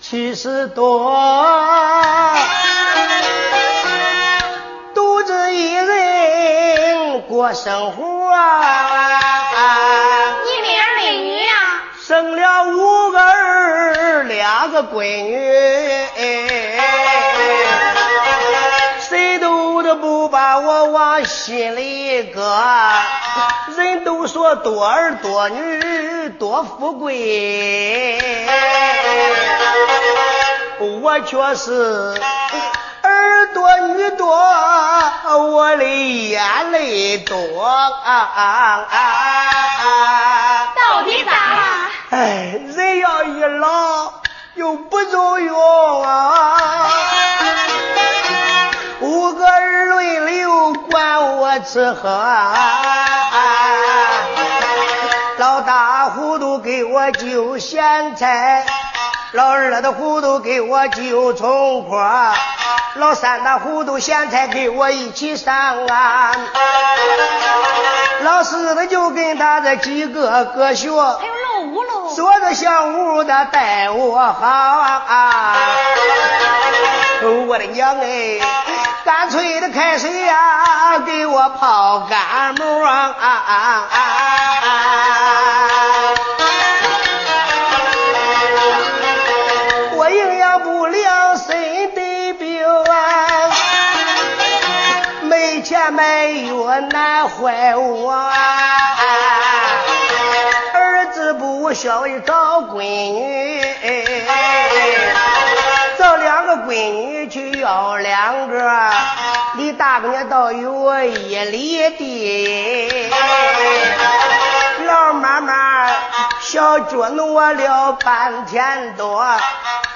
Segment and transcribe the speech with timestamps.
[0.00, 1.16] 七十多，
[4.94, 8.04] 独自一人过生活。
[10.44, 11.52] 你没儿没女呀？
[12.06, 15.34] 生了五个儿，两个闺女
[19.00, 19.64] 谁都。
[19.94, 22.60] 不把我往心里搁，
[23.76, 25.83] 人都说多儿多女
[26.38, 28.18] 多富贵，
[30.78, 32.20] 我却是
[33.02, 34.26] 儿多女多，
[35.38, 37.36] 我的眼泪多。
[40.76, 41.62] 到底咋了？
[42.10, 44.12] 哎，人要一老
[44.54, 46.90] 又不中用啊。
[49.00, 52.08] 五个儿轮流管我吃喝，
[57.04, 58.64] 我揪咸菜，
[59.32, 62.32] 老二的糊涂给我揪葱花，
[62.94, 66.32] 老三的糊涂咸菜给我一起上啊，
[68.22, 75.56] 老四的就跟他这几个哥学，还有老五喽，说着像五的待我好啊，
[77.46, 78.40] 我的娘哎！
[79.04, 83.12] 干脆的开水呀，给我泡干馍啊！
[83.12, 84.43] 我
[95.90, 98.12] 买药难坏我。
[100.72, 103.62] 儿子不孝，找闺女。
[105.98, 108.90] 找两个闺女去要两个，
[109.56, 113.10] 离大姑娘倒有一里地。
[114.86, 115.88] 老妈妈
[116.40, 119.24] 小脚挪了半天多，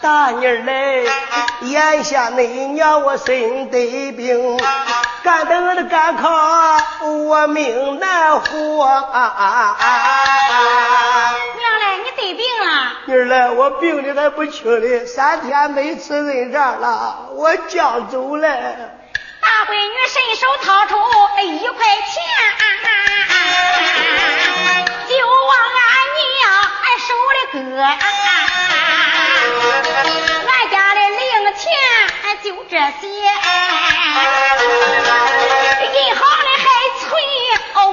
[0.00, 1.06] 大妮儿嘞，
[1.62, 4.58] 眼下恁娘我身得病，
[5.22, 6.28] 干等的干考
[7.02, 9.10] 我命难活。
[13.06, 18.48] 今儿嘞，我病的还不轻嘞，三天没吃人肠了，我将走了。
[18.48, 20.96] 大闺女伸手掏出
[21.42, 22.22] 一块钱，
[25.08, 26.30] 就往俺娘
[26.82, 27.58] 俺手里搁。
[30.46, 31.20] 俺家的零
[31.56, 31.60] 钱
[32.42, 32.82] 就这些，
[35.92, 36.64] 银行里还
[37.00, 37.02] 存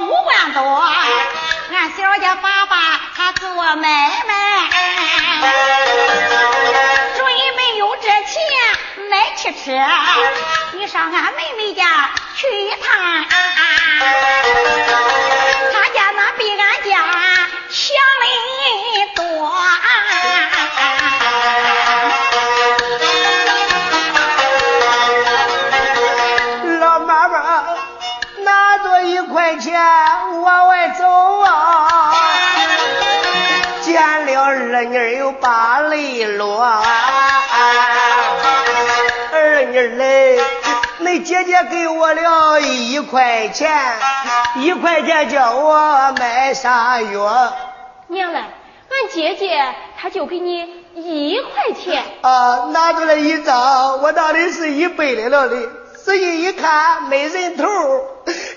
[0.24, 0.60] 万多。
[1.70, 2.76] 俺小家爸爸
[3.16, 3.86] 他做买
[4.26, 4.32] 卖，
[7.16, 7.26] 准
[7.56, 8.32] 没有这钱
[9.10, 9.56] 买汽车。
[10.72, 13.24] 你上俺妹妹家去一趟，
[35.98, 36.62] 把泪落。
[39.32, 40.38] 二妮嘞，
[40.98, 43.68] 你姐姐给我了一块钱，
[44.56, 47.52] 一块钱叫我买啥药？
[48.06, 50.60] 娘嘞，俺姐姐她就给你
[50.94, 52.04] 一块钱。
[52.22, 55.56] 啊，拿出来一张，我当的是一百的了的。
[56.08, 57.66] 仔细一看没人头，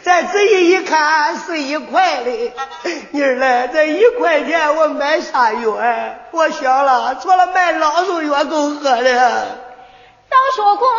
[0.03, 2.53] 再仔细一看是一块的。
[3.11, 5.77] 妮儿嘞，这一块钱我买啥药？
[6.31, 9.57] 我想了，除了买老鼠药够喝的。
[10.29, 10.95] 早说过，俺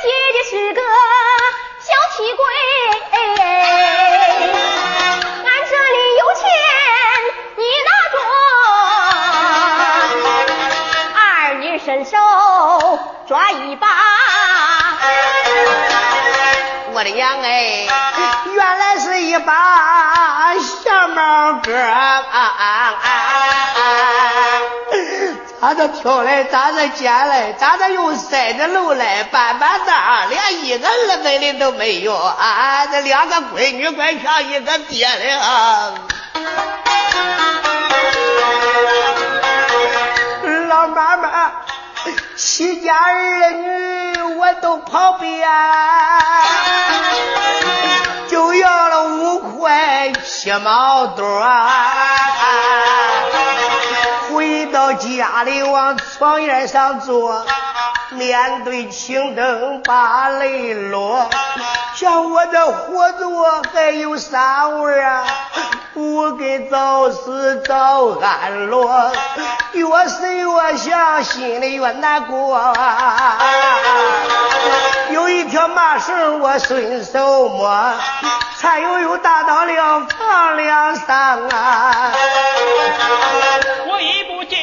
[0.00, 0.80] 姐姐是个
[1.80, 2.46] 小气鬼，
[5.42, 6.46] 俺这里有钱
[7.56, 8.16] 你拿着，
[11.18, 11.18] 二
[11.54, 12.16] 女伸手
[13.26, 14.03] 抓一把。
[16.92, 17.86] 我的娘哎，
[18.54, 22.94] 原来是一把小毛哥啊！
[25.60, 32.86] 咋着挑来，咋着捡来，咋着又塞着漏来，半半当，连一个儿子的都没有啊！
[32.86, 35.92] 这两个闺女怪像一个爹的啊！
[40.68, 41.52] 老妈妈，
[42.36, 45.48] 七家儿女我都跑遍，
[48.28, 51.24] 就要了五块七毛多。
[54.32, 57.46] 回到家里往床沿上坐，
[58.10, 61.30] 面对青灯把泪落。
[61.94, 65.24] 像我这活着还有啥味啊？
[65.94, 69.12] 我给早死早安乐，
[69.72, 72.74] 越是越想，心里越难过。
[75.10, 77.94] 有一条麻绳我顺手摸，
[78.58, 82.12] 颤悠悠打到了房梁上啊。
[83.86, 84.58] 我一步进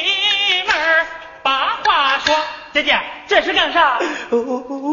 [0.66, 1.06] 门
[1.42, 2.36] 把话说，
[2.74, 3.00] 姐姐
[3.32, 3.98] 这是干啥？
[4.28, 4.38] 我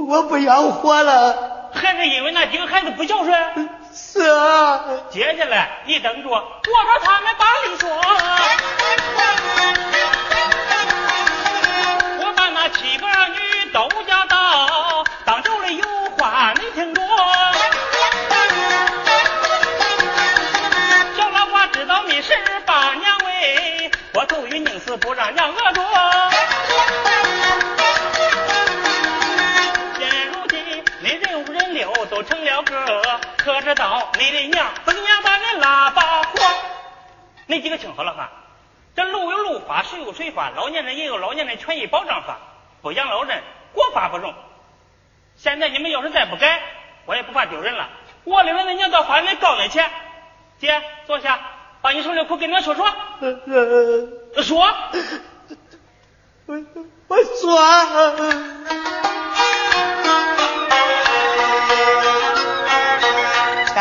[0.08, 1.70] 我不想活了。
[1.74, 3.70] 还是因为那几个孩子不孝顺？
[3.94, 4.80] 是啊。
[5.12, 6.42] 接下来你等着，我
[6.88, 7.90] 把他们把理说。
[12.22, 13.38] 我把那七个儿女
[13.74, 15.86] 都叫到，当中里有
[16.18, 17.02] 话你听着。
[21.18, 22.32] 小老婆知道密事
[22.66, 25.82] 把娘喂，我咒语宁死不让娘饿着。
[32.10, 36.40] 都成了个，可知道你的娘不是娘把你拉把活？
[37.46, 38.30] 你几个听好了哈，
[38.96, 42.38] 这路有路法，水有水法，老年人也有老年人权益保障法，
[42.82, 43.42] 不养老人
[43.74, 44.34] 国法不容。
[45.36, 46.62] 现在你们要是再不改，
[47.06, 47.90] 我也不怕丢人了，
[48.24, 49.80] 我领着你娘到法院告你去。
[50.60, 51.40] 姐，坐下，
[51.82, 52.86] 把你手里苦跟娘说说。
[54.44, 54.68] 说。
[56.46, 56.66] 我
[57.08, 57.58] 我说。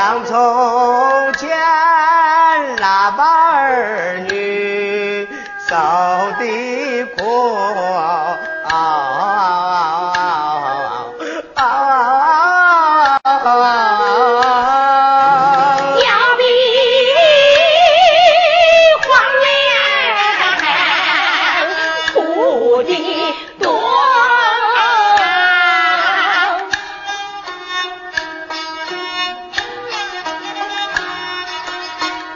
[0.08, 1.50] 像从前
[2.80, 5.28] 那把儿女
[5.68, 5.76] 受
[6.38, 7.20] 的苦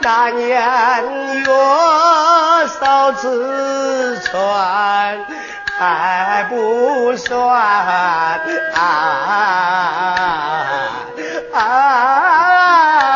[0.05, 0.13] 啊。
[0.15, 0.61] 那年
[1.43, 1.47] 月
[2.79, 5.17] 嫂子穿
[5.77, 7.47] 还不算
[8.75, 8.79] 啊
[11.53, 13.12] 啊！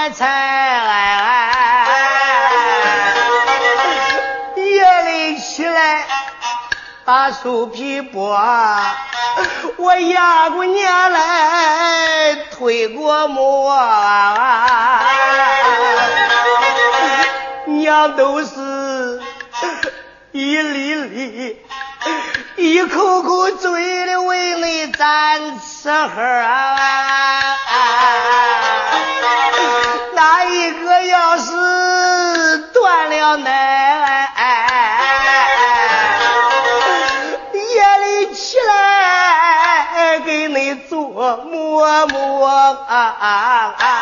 [0.00, 1.84] 白菜，
[4.56, 6.06] 夜里起来
[7.04, 8.34] 把树皮剥，
[9.76, 13.78] 我压过年来推过磨，
[17.66, 19.20] 娘都是
[20.32, 21.62] 一粒粒、
[22.56, 27.58] 一口口嘴里喂你咱吃喝啊！
[27.68, 28.49] 哪
[30.50, 34.28] 一个要是断了奶
[37.52, 43.99] 夜里起来给你做馍馍啊啊啊。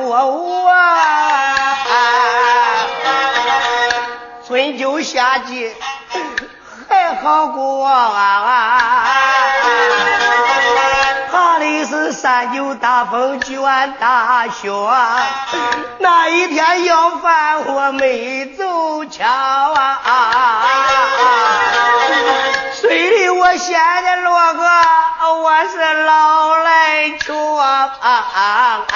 [0.00, 0.72] 烂窝窝，
[4.46, 5.74] 春秋夏季
[6.88, 9.06] 还好过啊。
[12.12, 14.68] 三九大风卷大雪，
[16.00, 20.64] 那一天要饭我没走巧啊！
[22.74, 24.68] 水里我现在落个
[25.22, 28.86] 我是老来穷啊！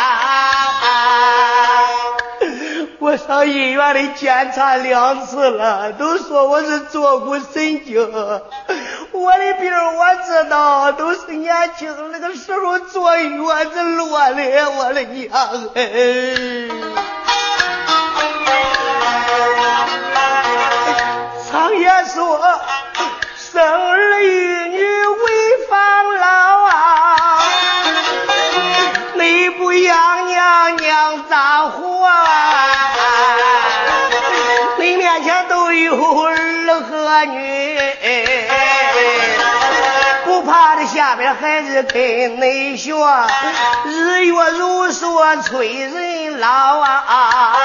[2.99, 8.01] 我上医院里检查两次了，都说我是坐骨神经。
[9.13, 15.31] 我的病我知道，都是年轻那个时候坐月子落的，我的娘
[15.75, 17.14] 哎！
[40.95, 41.75] 有儿和女。
[41.75, 42.95] 是给内学，
[43.85, 46.47] 日月如梭催人老
[46.79, 47.57] 啊！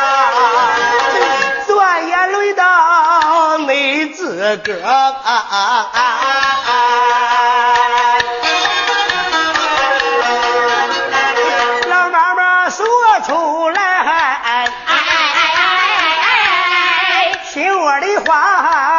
[1.68, 4.74] 转眼轮到你自个
[11.88, 12.84] 老妈妈说
[13.28, 14.72] 出来，
[17.44, 18.99] 心窝里话。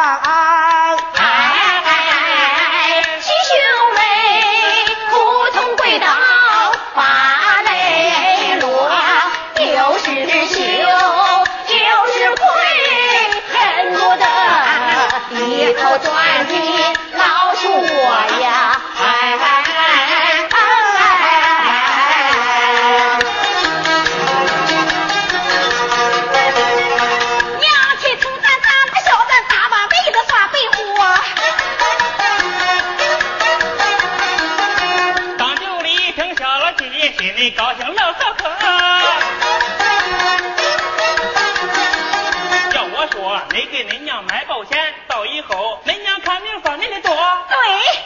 [43.61, 44.77] 说，你给恁娘买保险。
[45.07, 47.11] 到以后，恁娘看病方便的多。
[47.11, 47.57] 对，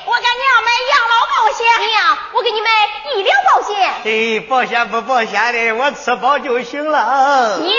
[0.06, 2.70] 我给娘买养老保险，娘，我给你买
[3.16, 3.76] 医疗保险。
[4.04, 7.60] 哎，保险不保险的，我吃饱就行了。
[7.60, 7.74] 娘，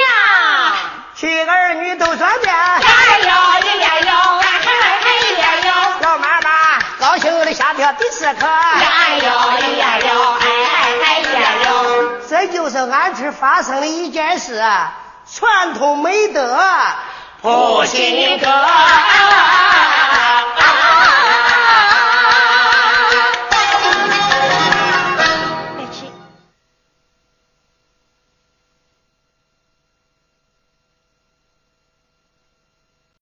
[1.15, 2.55] 七个儿女都算遍。
[2.55, 4.49] 哎呦呀呦，哎
[5.03, 5.09] 哎
[5.41, 6.51] 呀呦，老妈妈
[6.99, 8.47] 高兴的下跳第四课。
[8.47, 10.47] 哎呦呀呦，哎
[11.05, 14.63] 哎呀呦，这就是俺村发生的一件事，
[15.31, 16.59] 传统美德。
[17.43, 18.53] 不心疼。
[18.53, 19.27] 啊